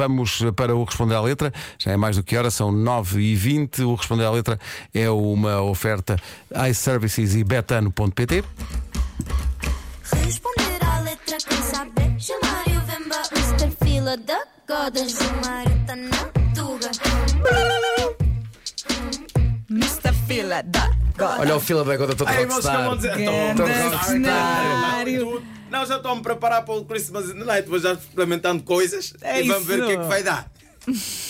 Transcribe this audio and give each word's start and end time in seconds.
vamos 0.00 0.42
para 0.56 0.74
o 0.74 0.82
Responder 0.82 1.14
à 1.14 1.20
Letra. 1.20 1.52
Já 1.78 1.92
é 1.92 1.96
mais 1.96 2.16
do 2.16 2.22
que 2.22 2.34
hora, 2.34 2.50
são 2.50 2.72
9h20. 2.72 3.80
O 3.80 3.94
Responder 3.94 4.24
à 4.24 4.30
Letra 4.30 4.58
é 4.94 5.10
uma 5.10 5.60
oferta 5.60 6.16
iServices 6.70 7.34
e 7.34 7.44
betano.pt. 7.44 8.42
Responder 10.24 10.84
à 10.84 11.00
letra 11.00 11.36
quem 11.46 11.62
saber 11.62 12.18
Chamário 12.18 12.80
Vemba 12.86 13.22
Mr. 13.30 13.70
Fila 13.84 14.16
da 14.16 14.40
Goda 14.66 15.06
Chamário 15.06 15.70
na 16.08 16.24
tuga 16.54 16.90
Mr. 19.70 20.12
Fila 20.26 20.62
da. 20.62 20.99
Olha 21.38 21.56
o 21.56 21.60
fila 21.60 21.84
da 21.84 21.92
agora 21.92 22.14
todo 22.14 22.28
Ai, 22.28 22.38
meus 22.46 22.52
rockstar. 22.54 22.84
vão 22.84 22.96
dizer, 22.96 23.16
Grande 23.16 23.56
"Tô- 23.56 24.04
cenário. 24.04 25.42
Não, 25.70 25.86
já 25.86 25.96
estou 25.96 26.10
a 26.10 26.16
me 26.16 26.22
preparar 26.22 26.64
para 26.64 26.74
o 26.74 26.84
Christmas 26.84 27.32
Night, 27.34 27.68
vou 27.68 27.78
já 27.78 27.92
experimentando 27.92 28.62
coisas 28.62 29.14
É 29.20 29.42
e 29.42 29.48
vamos 29.48 29.66
ver 29.66 29.82
o 29.82 29.86
que 29.86 29.92
é 29.92 29.94
isso. 29.94 30.02
que 30.02 30.08
vai 30.08 30.22
dar. 30.22 30.50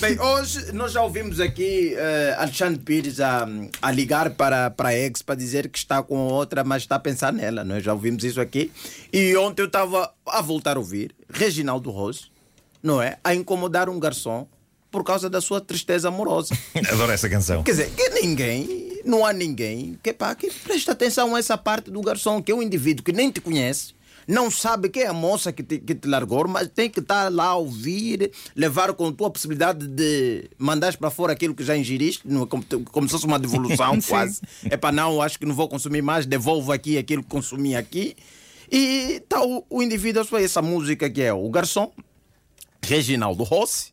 Bem, 0.00 0.20
hoje 0.20 0.72
nós 0.72 0.92
já 0.92 1.00
ouvimos 1.02 1.38
aqui 1.40 1.94
eh, 1.96 2.34
Alexandre 2.36 2.80
Pires 2.80 3.20
a, 3.20 3.46
a 3.80 3.90
ligar 3.92 4.30
para, 4.30 4.70
para 4.70 4.88
a 4.90 4.94
ex 4.94 5.22
para 5.22 5.36
dizer 5.36 5.68
que 5.68 5.78
está 5.78 6.02
com 6.02 6.16
outra, 6.18 6.64
mas 6.64 6.82
está 6.82 6.96
a 6.96 6.98
pensar 6.98 7.32
nela. 7.32 7.64
Nós 7.64 7.82
já 7.82 7.92
ouvimos 7.94 8.24
isso 8.24 8.40
aqui. 8.40 8.70
E 9.12 9.34
ontem 9.36 9.62
eu 9.62 9.66
estava 9.66 10.12
a 10.26 10.42
voltar 10.42 10.76
a 10.76 10.80
ouvir 10.80 11.14
Reginaldo 11.32 11.90
Rose, 11.90 12.24
não 12.82 13.00
é? 13.00 13.18
A 13.22 13.34
incomodar 13.34 13.88
um 13.88 13.98
garçom 14.00 14.46
por 14.90 15.04
causa 15.04 15.30
da 15.30 15.40
sua 15.40 15.60
tristeza 15.60 16.08
amorosa. 16.08 16.54
Adoro 16.90 17.12
essa 17.12 17.28
canção. 17.28 17.62
Quer 17.62 17.70
dizer, 17.70 17.90
que 17.90 18.10
ninguém, 18.10 18.85
não 19.06 19.24
há 19.24 19.32
ninguém 19.32 19.98
que, 20.02 20.12
pá, 20.12 20.34
que 20.34 20.50
presta 20.50 20.92
atenção 20.92 21.34
a 21.34 21.38
essa 21.38 21.56
parte 21.56 21.90
do 21.90 22.00
garçom, 22.00 22.42
que 22.42 22.52
é 22.52 22.54
um 22.54 22.62
indivíduo 22.62 23.04
que 23.04 23.12
nem 23.12 23.30
te 23.30 23.40
conhece, 23.40 23.94
não 24.26 24.50
sabe 24.50 24.88
quem 24.88 25.04
é 25.04 25.06
a 25.06 25.12
moça 25.12 25.52
que 25.52 25.62
te, 25.62 25.78
que 25.78 25.94
te 25.94 26.08
largou, 26.08 26.48
mas 26.48 26.68
tem 26.68 26.90
que 26.90 26.98
estar 26.98 27.30
lá 27.32 27.46
a 27.46 27.54
ouvir, 27.54 28.32
levar 28.56 28.92
com 28.92 29.06
a 29.06 29.12
tua 29.12 29.30
possibilidade 29.30 29.86
de 29.86 30.50
mandares 30.58 30.96
para 30.96 31.10
fora 31.10 31.32
aquilo 31.32 31.54
que 31.54 31.62
já 31.62 31.76
ingeriste, 31.76 32.24
como, 32.48 32.64
como 32.90 33.06
se 33.06 33.12
fosse 33.12 33.26
uma 33.26 33.38
devolução 33.38 34.00
quase. 34.02 34.40
É 34.64 34.76
para 34.76 34.90
não, 34.90 35.22
acho 35.22 35.38
que 35.38 35.46
não 35.46 35.54
vou 35.54 35.68
consumir 35.68 36.02
mais, 36.02 36.26
devolvo 36.26 36.72
aqui 36.72 36.98
aquilo 36.98 37.22
que 37.22 37.28
consumi 37.28 37.76
aqui. 37.76 38.16
E 38.70 39.22
tá 39.28 39.44
o, 39.44 39.64
o 39.70 39.80
indivíduo, 39.80 40.26
essa 40.38 40.60
música 40.60 41.08
que 41.08 41.22
é 41.22 41.32
o 41.32 41.48
garçom, 41.48 41.92
Reginaldo 42.82 43.44
Rossi, 43.44 43.92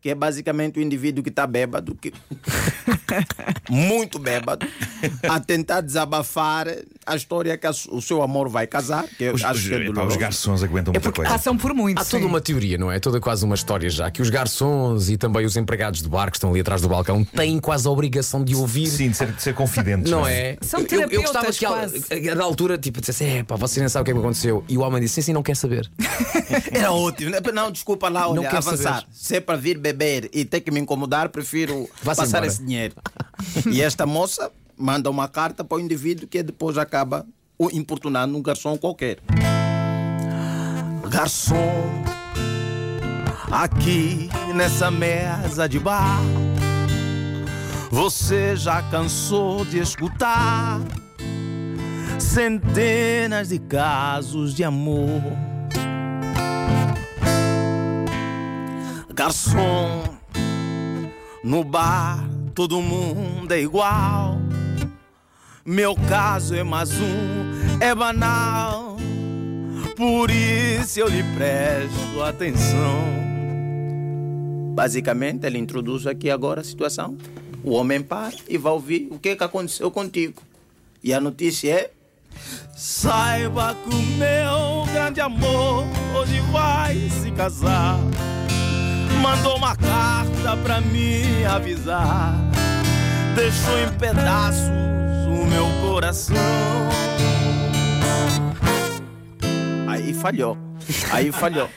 que 0.00 0.10
é 0.10 0.14
basicamente 0.14 0.78
o 0.78 0.82
indivíduo 0.82 1.22
que 1.22 1.30
está 1.30 1.46
bêbado, 1.46 1.94
que... 1.94 2.12
muito 3.68 4.18
bêbado, 4.18 4.66
a 5.28 5.38
tentar 5.40 5.80
desabafar 5.80 6.66
a 7.06 7.16
história 7.16 7.56
que 7.56 7.66
a 7.66 7.72
su- 7.72 7.94
o 7.94 8.00
seu 8.02 8.22
amor 8.22 8.48
vai 8.48 8.66
casar, 8.66 9.04
que 9.08 9.30
Os, 9.30 9.42
acho 9.44 9.68
que 9.68 9.74
é 9.74 9.86
epá, 9.88 10.04
os 10.04 10.16
garçons 10.16 10.62
aguentam 10.62 10.92
muita 10.92 11.10
coisa. 11.10 11.30
Passam 11.30 11.56
por 11.56 11.72
muito. 11.74 11.98
Há 12.00 12.04
toda 12.04 12.22
sim. 12.22 12.28
uma 12.28 12.40
teoria, 12.40 12.76
não 12.78 12.90
é? 12.92 13.00
Toda 13.00 13.20
quase 13.20 13.44
uma 13.44 13.54
história 13.54 13.88
já. 13.90 14.10
Que 14.10 14.20
os 14.22 14.30
garçons 14.30 15.08
e 15.08 15.16
também 15.16 15.44
os 15.46 15.56
empregados 15.56 16.02
de 16.02 16.08
bar 16.08 16.30
que 16.30 16.36
estão 16.36 16.50
ali 16.50 16.60
atrás 16.60 16.82
do 16.82 16.88
balcão 16.88 17.24
têm 17.24 17.58
quase 17.58 17.86
a 17.88 17.90
obrigação 17.90 18.44
de 18.44 18.54
ouvir. 18.54 18.86
Sim, 18.88 19.10
de 19.10 19.16
ser, 19.16 19.32
de 19.32 19.42
ser 19.42 19.54
confidentes. 19.54 20.10
Não 20.10 20.26
é? 20.26 20.56
São 20.60 20.80
eu, 20.80 21.00
eu 21.10 21.22
gostava 21.22 21.50
terapeutas, 21.52 22.04
que, 22.04 22.28
a- 22.28 22.32
a- 22.32 22.34
na 22.36 22.44
altura, 22.44 22.76
tipo, 22.78 23.00
dissesse: 23.00 23.24
é, 23.24 23.42
pá, 23.42 23.56
você 23.56 23.80
nem 23.80 23.88
sabe 23.88 24.02
o 24.02 24.04
que 24.04 24.10
é 24.10 24.14
que 24.14 24.20
aconteceu. 24.20 24.64
E 24.68 24.76
o 24.76 24.82
homem 24.82 25.00
disse: 25.00 25.14
sim, 25.14 25.22
sim, 25.22 25.32
não 25.32 25.42
quer 25.42 25.56
saber. 25.56 25.90
Era 26.72 26.92
ótimo. 26.92 27.30
Não, 27.52 27.70
desculpa 27.72 28.08
lá, 28.08 28.28
olha, 28.28 28.42
Não 28.42 28.48
avançar. 28.48 29.00
saber. 29.00 29.06
Se 29.12 29.36
é 29.36 29.40
para 29.40 29.56
vir 29.56 29.78
beber 29.78 30.28
e 30.32 30.44
ter 30.44 30.60
que 30.60 30.70
me 30.70 30.80
incomodar, 30.80 31.28
prefiro 31.30 31.88
Vá-se 32.02 32.20
passar 32.20 32.38
embora. 32.38 32.46
esse 32.46 32.62
dinheiro. 32.62 32.94
e 33.70 33.80
esta 33.82 34.04
moça 34.06 34.50
manda 34.80 35.10
uma 35.10 35.28
carta 35.28 35.62
para 35.62 35.76
o 35.76 35.80
indivíduo 35.80 36.26
que 36.26 36.42
depois 36.42 36.78
acaba 36.78 37.26
o 37.58 37.68
importunando 37.70 38.36
um 38.36 38.42
garçom 38.42 38.76
qualquer. 38.78 39.18
Garçom, 41.08 42.02
aqui 43.50 44.30
nessa 44.54 44.90
mesa 44.90 45.68
de 45.68 45.78
bar, 45.78 46.20
você 47.90 48.56
já 48.56 48.82
cansou 48.84 49.64
de 49.64 49.78
escutar 49.78 50.80
centenas 52.18 53.48
de 53.50 53.58
casos 53.58 54.54
de 54.54 54.64
amor. 54.64 55.20
Garçom, 59.12 60.04
no 61.44 61.62
bar 61.64 62.30
todo 62.54 62.80
mundo 62.80 63.52
é 63.52 63.60
igual. 63.60 64.38
Meu 65.64 65.94
caso 65.94 66.54
é 66.54 66.62
mais 66.62 66.90
um, 66.98 67.80
é 67.80 67.94
banal. 67.94 68.96
Por 69.94 70.30
isso 70.30 71.00
eu 71.00 71.06
lhe 71.06 71.22
presto 71.34 72.22
atenção. 72.22 73.04
Basicamente, 74.74 75.46
ele 75.46 75.58
introduz 75.58 76.06
aqui 76.06 76.30
agora 76.30 76.62
a 76.62 76.64
situação. 76.64 77.18
O 77.62 77.72
homem 77.72 78.00
para 78.00 78.34
e 78.48 78.56
vai 78.56 78.72
ouvir 78.72 79.08
o 79.10 79.18
que, 79.18 79.36
que 79.36 79.44
aconteceu 79.44 79.90
contigo. 79.90 80.42
E 81.04 81.12
a 81.12 81.20
notícia 81.20 81.70
é: 81.70 81.90
Saiba 82.74 83.76
que 83.84 83.94
o 83.94 84.02
meu 84.16 84.90
grande 84.94 85.20
amor 85.20 85.84
hoje 86.18 86.40
vai 86.50 86.96
se 87.10 87.30
casar. 87.32 87.98
Mandou 89.20 89.58
uma 89.58 89.76
carta 89.76 90.56
pra 90.62 90.80
me 90.80 91.44
avisar. 91.44 92.34
Deixou 93.36 93.78
em 93.78 93.92
pedaços 93.98 94.99
meu 95.50 95.66
coração. 95.82 96.36
Aí 99.86 100.14
falhou. 100.14 100.56
Aí 101.12 101.30
falhou. 101.32 101.68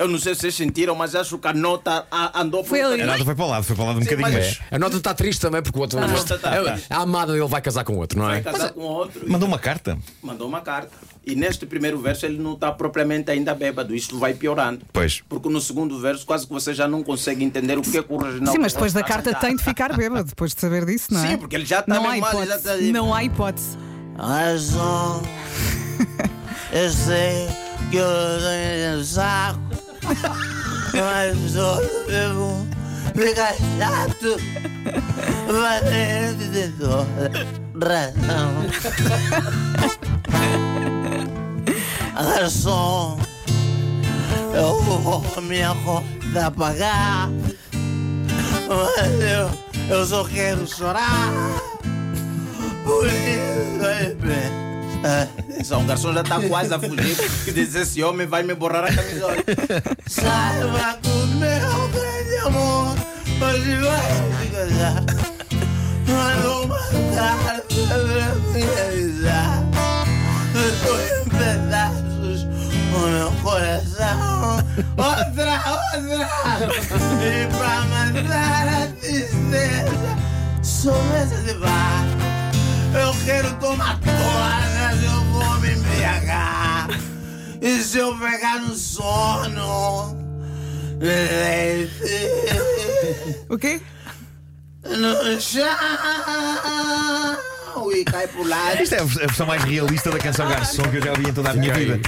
Eu 0.00 0.08
não 0.08 0.18
sei 0.18 0.34
se 0.34 0.40
vocês 0.40 0.54
sentiram, 0.54 0.94
mas 0.94 1.14
acho 1.14 1.36
que 1.38 1.46
a 1.46 1.52
nota 1.52 2.06
a- 2.10 2.40
andou 2.40 2.64
Foi 2.64 2.80
por. 2.80 2.98
A 3.00 3.04
nota 3.04 3.22
foi 3.24 3.34
para 3.34 3.44
o 3.44 3.48
lado, 3.48 3.64
foi 3.64 3.76
para 3.76 3.82
o 3.84 3.86
lado 3.88 3.98
um 3.98 4.02
Sim, 4.02 4.08
bocadinho, 4.16 4.32
mas- 4.38 4.58
mas. 4.58 4.60
A 4.70 4.78
nota 4.78 4.96
está 4.96 5.12
triste 5.12 5.40
também 5.42 5.62
porque 5.62 5.78
o 5.78 5.82
outro. 5.82 5.98
A 5.98 6.08
nota 6.08 6.38
tá- 6.38 6.56
É, 6.56 6.80
a 6.88 6.96
amada 7.02 7.34
dele 7.34 7.46
vai 7.46 7.60
casar 7.60 7.84
com 7.84 7.96
outro, 7.98 8.18
não 8.18 8.30
é? 8.30 8.40
Vai 8.40 8.52
casar 8.52 8.70
com 8.70 8.80
outro. 8.80 9.26
e 9.26 9.30
Mandou 9.30 9.46
uma 9.46 9.58
carta. 9.58 9.98
Mandou 10.22 10.48
uma 10.48 10.62
carta. 10.62 10.90
E 11.26 11.34
neste 11.34 11.66
primeiro 11.66 12.00
verso 12.00 12.24
ele 12.24 12.38
não 12.38 12.54
está 12.54 12.72
propriamente 12.72 13.30
ainda 13.30 13.54
bêbado. 13.54 13.94
Isto 13.94 14.18
vai 14.18 14.32
piorando. 14.32 14.80
Pois. 14.90 15.22
Porque 15.28 15.50
no 15.50 15.60
segundo 15.60 16.00
verso 16.00 16.24
quase 16.24 16.46
que 16.46 16.52
você 16.52 16.72
já 16.72 16.88
não 16.88 17.02
consegue 17.02 17.44
entender 17.44 17.76
o 17.76 17.82
que 17.82 17.98
é 17.98 18.02
que 18.02 18.10
o 18.10 18.16
Reginaldo 18.16 18.52
Sim, 18.52 18.58
mas 18.58 18.72
depois 18.72 18.94
da 18.94 19.00
está 19.00 19.12
carta 19.12 19.32
cantar. 19.34 19.46
tem 19.48 19.54
de 19.56 19.62
ficar 19.62 19.94
bêbado, 19.94 20.24
depois 20.24 20.54
de 20.54 20.60
saber 20.62 20.86
disso, 20.86 21.12
não 21.12 21.22
é? 21.22 21.28
Sim, 21.28 21.36
porque 21.36 21.56
ele 21.56 21.66
já 21.66 21.80
está 21.80 21.94
não 21.94 22.06
há 22.06 22.12
mesmo 22.12 22.22
mal, 22.26 22.42
está- 22.42 22.76
Não 22.78 23.14
há 23.14 23.22
hipótese. 23.22 23.76
Eu 26.72 26.90
sei 26.90 27.48
que 27.90 27.96
eu 27.96 28.06
tenho 28.06 29.04
saco, 29.04 29.58
mas 30.94 31.36
devo 32.06 32.66
ficar 33.14 33.54
chato. 33.78 34.36
Valente 35.46 36.48
de 36.48 36.68
toda 36.78 37.46
razão. 37.86 38.66
Garçom, 42.14 43.18
eu 44.54 44.82
vou 44.82 45.24
minha 45.42 45.74
conta 45.84 46.50
pagar, 46.50 47.30
mas 48.68 49.20
eu, 49.20 49.50
eu 49.96 50.06
só 50.06 50.24
quero 50.24 50.66
chorar. 50.66 51.32
Por 52.84 53.06
isso 53.06 54.69
é. 55.04 55.62
Só 55.64 55.78
um 55.78 55.86
garçom 55.86 56.12
já 56.12 56.20
está 56.22 56.40
quase 56.48 56.74
a 56.74 56.78
fugir 56.78 57.16
que 57.44 57.52
diz 57.52 57.74
esse 57.74 58.02
homem 58.02 58.26
vai 58.26 58.42
me 58.42 58.54
borrar 58.54 58.84
a 58.84 58.94
camisola. 58.94 59.36
Saiba 60.06 60.98
que 61.02 61.08
o 61.08 61.26
meu 61.26 61.88
grande 61.88 62.36
amor 62.46 62.96
hoje 63.40 63.76
vai 63.76 64.10
se 64.40 64.46
casar. 64.50 65.04
Mandou 66.06 66.64
uma 66.64 66.78
pra 66.90 68.34
me 68.52 68.62
avisar. 68.62 69.64
Estou 70.54 70.98
em 71.00 71.24
pedaços 71.30 72.46
o 72.92 72.98
meu 73.08 73.30
coração. 73.42 74.56
Outra, 74.96 75.54
outra. 75.70 76.28
E 77.22 77.46
pra 77.56 77.74
matar 77.86 78.68
a 78.68 78.86
tristeza, 79.00 80.10
sou 80.62 81.02
mesa 81.04 81.36
de 81.42 81.54
bar. 81.54 82.04
Eu 82.92 83.14
quero 83.24 83.54
tomar 83.60 83.98
todas, 84.00 84.69
E 87.60 87.82
se 87.82 87.98
eu 87.98 88.16
pegar 88.18 88.60
no 88.60 88.74
sono, 88.74 90.18
O 93.48 93.58
quê? 93.58 93.80
no 94.84 95.40
chão 95.40 95.66
e 97.92 98.04
cai 98.04 98.28
por 98.28 98.46
lá. 98.46 98.80
Isto 98.80 98.94
é 98.94 99.00
a 99.00 99.04
versão 99.04 99.46
mais 99.46 99.64
realista 99.64 100.10
da 100.10 100.18
canção 100.18 100.48
Garçom 100.48 100.82
que 100.84 100.98
eu 100.98 101.02
já 101.02 101.10
ouvi 101.10 101.28
em 101.28 101.32
toda 101.32 101.50
a 101.50 101.54
minha 101.54 101.72
vida. 101.72 102.00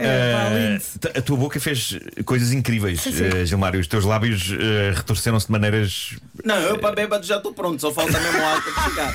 Eh, 0.00 0.78
a 1.16 1.22
tua 1.22 1.36
boca 1.36 1.60
fez 1.60 1.98
coisas 2.24 2.52
incríveis, 2.52 3.04
eh, 3.06 3.44
Gilmário. 3.44 3.80
Os 3.80 3.86
teus 3.86 4.04
lábios 4.04 4.52
eh, 4.52 4.92
retorceram-se 4.94 5.46
de 5.46 5.52
maneiras. 5.52 6.14
Não, 6.44 6.56
eu 6.56 6.78
para 6.78 6.94
bêbado 6.94 7.26
já 7.26 7.36
estou 7.36 7.52
pronto, 7.52 7.80
só 7.80 7.92
falta 7.92 8.18
mesmo 8.18 8.40
para 8.40 8.62
chegar. 8.84 9.14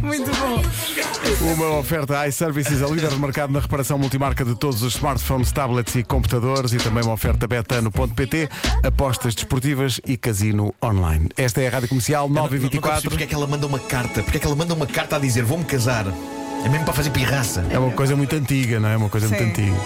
Muito 0.02 0.30
bom. 0.36 0.62
Uma 1.40 1.78
oferta 1.78 2.26
iServices, 2.26 2.82
a 2.82 2.86
líder 2.86 3.10
de 3.10 3.18
mercado 3.18 3.52
na 3.52 3.60
reparação 3.60 3.98
multimarca 3.98 4.44
de 4.44 4.54
todos 4.54 4.82
os 4.82 4.94
smartphones, 4.94 5.52
tablets 5.52 5.94
e 5.94 6.02
computadores 6.02 6.72
e 6.72 6.78
também 6.78 7.04
uma 7.04 7.12
oferta 7.12 7.46
betano.pt, 7.46 8.48
apostas 8.82 9.34
desportivas 9.34 10.00
e 10.06 10.16
casino 10.16 10.74
online. 10.82 11.28
Esta 11.36 11.60
é 11.60 11.68
a 11.68 11.70
Rádio 11.70 11.88
Comercial 11.90 12.28
Não, 12.28 12.42
não 12.42 12.48
consigo 12.48 12.64
924. 12.64 13.10
Porque 13.10 13.24
é 13.24 13.26
que 13.26 13.34
ela 13.34 13.46
manda 13.46 13.66
uma 13.66 13.78
carta? 13.78 14.22
Porque 14.22 14.38
é 14.38 14.40
que 14.40 14.46
ela 14.46 14.56
manda 14.56 14.72
uma 14.72 14.86
carta 14.86 15.16
a 15.16 15.18
dizer 15.18 15.44
vou-me 15.44 15.64
casar? 15.64 16.06
É 16.64 16.68
mesmo 16.68 16.84
para 16.84 16.94
fazer 16.94 17.10
pirraça. 17.10 17.64
É 17.70 17.78
uma 17.78 17.92
coisa 17.92 18.16
muito 18.16 18.34
antiga, 18.34 18.80
não 18.80 18.88
é? 18.88 18.96
Uma 18.96 19.10
coisa 19.10 19.28
muito 19.28 19.42
Sim. 19.42 19.50
antiga. 19.50 19.76